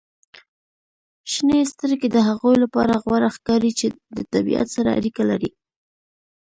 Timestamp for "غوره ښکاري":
3.03-3.71